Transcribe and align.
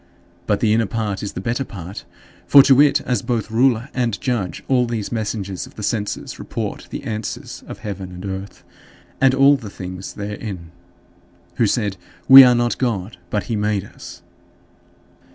But 0.47 0.61
the 0.61 0.73
inner 0.73 0.87
part 0.87 1.21
is 1.21 1.33
the 1.33 1.39
better 1.41 1.63
part; 1.63 2.05
for 2.47 2.63
to 2.63 2.81
it, 2.81 3.01
as 3.01 3.21
both 3.21 3.51
ruler 3.51 3.89
and 3.93 4.19
judge, 4.19 4.63
all 4.67 4.87
these 4.87 5.11
messengers 5.11 5.67
of 5.67 5.75
the 5.75 5.83
senses 5.83 6.39
report 6.39 6.87
the 6.89 7.03
answers 7.03 7.63
of 7.67 7.77
heaven 7.77 8.11
and 8.11 8.25
earth 8.25 8.63
and 9.21 9.35
all 9.35 9.57
the 9.57 9.69
things 9.69 10.13
therein, 10.13 10.71
who 11.57 11.67
said, 11.67 11.97
"We 12.27 12.43
are 12.43 12.55
not 12.55 12.79
God, 12.79 13.17
but 13.29 13.43
he 13.43 13.55
made 13.55 13.83
us." 13.85 14.23